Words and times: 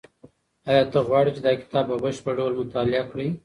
ایا 0.69 0.83
ته 0.91 0.99
غواړې 1.07 1.31
چې 1.35 1.41
دا 1.45 1.53
کتاب 1.61 1.85
په 1.89 1.95
بشپړ 2.03 2.33
ډول 2.39 2.53
مطالعه 2.61 3.03
کړې؟ 3.11 3.27